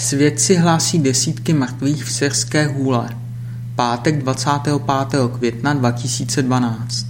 Svědci 0.00 0.56
hlásí 0.56 0.98
desítky 0.98 1.52
mrtvých 1.52 2.04
v 2.04 2.12
syrské 2.12 2.66
hůle. 2.66 3.08
Pátek 3.76 4.22
25. 4.22 5.30
května 5.38 5.74
2012. 5.74 7.06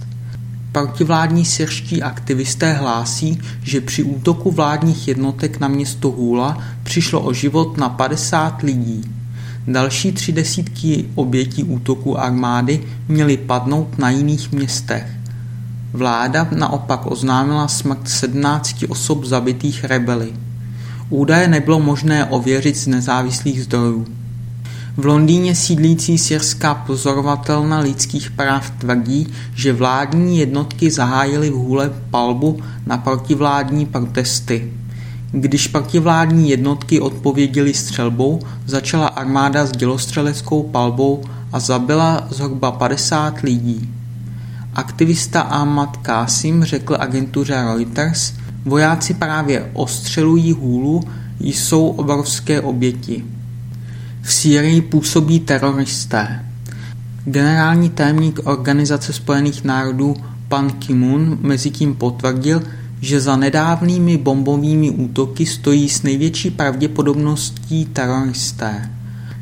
Protivládní 0.71 1.45
syrští 1.45 2.03
aktivisté 2.03 2.73
hlásí, 2.73 3.41
že 3.63 3.81
při 3.81 4.03
útoku 4.03 4.51
vládních 4.51 5.07
jednotek 5.07 5.59
na 5.59 5.67
město 5.67 6.11
Hůla 6.11 6.63
přišlo 6.83 7.21
o 7.21 7.33
život 7.33 7.77
na 7.77 7.89
50 7.89 8.61
lidí. 8.61 9.01
Další 9.67 10.11
tři 10.11 10.31
desítky 10.31 11.05
obětí 11.15 11.63
útoku 11.63 12.19
armády 12.19 12.83
měly 13.07 13.37
padnout 13.37 13.99
na 13.99 14.09
jiných 14.09 14.51
městech. 14.51 15.07
Vláda 15.93 16.47
naopak 16.55 17.11
oznámila 17.11 17.67
smrt 17.67 18.09
17 18.09 18.85
osob 18.89 19.25
zabitých 19.25 19.83
rebely. 19.83 20.33
Údaje 21.11 21.47
nebylo 21.47 21.79
možné 21.79 22.25
ověřit 22.25 22.77
z 22.77 22.87
nezávislých 22.87 23.63
zdrojů. 23.63 24.05
V 24.97 25.05
Londýně 25.05 25.55
sídlící 25.55 26.17
syrská 26.17 26.73
pozorovatelna 26.75 27.79
lidských 27.79 28.31
práv 28.31 28.69
tvrdí, 28.69 29.27
že 29.55 29.73
vládní 29.73 30.39
jednotky 30.39 30.91
zahájily 30.91 31.49
v 31.49 31.53
hůle 31.53 31.91
palbu 32.09 32.59
na 32.85 32.97
protivládní 32.97 33.85
protesty. 33.85 34.73
Když 35.31 35.67
protivládní 35.67 36.49
jednotky 36.49 36.99
odpověděly 36.99 37.73
střelbou, 37.73 38.39
začala 38.65 39.07
armáda 39.07 39.65
s 39.65 39.71
dělostřeleckou 39.71 40.63
palbou 40.63 41.23
a 41.51 41.59
zabila 41.59 42.27
zhruba 42.29 42.71
50 42.71 43.39
lidí. 43.39 43.89
Aktivista 44.75 45.41
Ahmad 45.41 45.97
Kasim 45.97 46.63
řekl 46.63 46.97
agentuře 46.99 47.63
Reuters, 47.63 48.33
vojáci 48.65 49.13
právě 49.13 49.69
ostřelují 49.73 50.51
hůlu, 50.53 51.03
jsou 51.39 51.87
obrovské 51.87 52.61
oběti. 52.61 53.25
V 54.21 54.33
Sýrii 54.33 54.81
působí 54.81 55.39
teroristé. 55.39 56.45
Generální 57.25 57.89
tajemník 57.89 58.39
Organizace 58.43 59.13
spojených 59.13 59.63
národů 59.63 60.15
pan 60.47 60.71
Ki-moon 60.71 61.37
mezitím 61.41 61.95
potvrdil, 61.95 62.63
že 63.01 63.21
za 63.21 63.35
nedávnými 63.35 64.17
bombovými 64.17 64.89
útoky 64.89 65.45
stojí 65.45 65.89
s 65.89 66.03
největší 66.03 66.51
pravděpodobností 66.51 67.85
teroristé. 67.85 68.89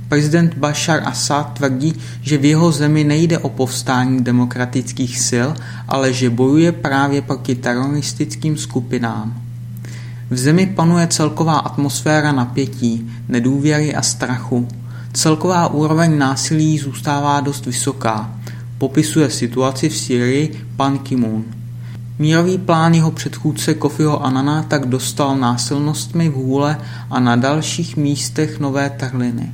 Prezident 0.10 0.54
Bashar 0.58 1.02
Assad 1.06 1.54
tvrdí, 1.54 1.94
že 2.22 2.38
v 2.38 2.46
jeho 2.46 2.72
zemi 2.72 3.04
nejde 3.04 3.38
o 3.38 3.50
povstání 3.50 4.24
demokratických 4.24 5.20
sil, 5.30 5.50
ale 5.88 6.14
že 6.14 6.30
bojuje 6.30 6.72
právě 6.72 7.22
proti 7.22 7.56
teroristickým 7.56 8.58
skupinám. 8.58 9.42
V 10.30 10.38
zemi 10.38 10.66
panuje 10.66 11.08
celková 11.08 11.58
atmosféra 11.60 12.32
napětí, 12.32 13.12
nedůvěry 13.28 13.96
a 13.96 14.02
strachu. 14.02 14.68
Celková 15.14 15.68
úroveň 15.68 16.18
násilí 16.18 16.80
zůstává 16.80 17.40
dost 17.40 17.66
vysoká. 17.66 18.32
Popisuje 18.78 19.30
situaci 19.30 19.90
v 19.90 19.98
Syrii 19.98 20.66
pan 20.76 21.00
Kimun. 21.00 21.46
Mírový 22.20 22.58
plán 22.58 22.94
jeho 22.94 23.12
předchůdce 23.12 23.74
Kofiho 23.74 24.26
Anana 24.26 24.64
tak 24.64 24.86
dostal 24.86 25.38
násilnostmi 25.38 26.30
v 26.30 26.34
hůle 26.34 26.78
a 27.10 27.20
na 27.20 27.36
dalších 27.36 27.98
místech 27.98 28.60
nové 28.60 28.90
trhliny. 28.90 29.52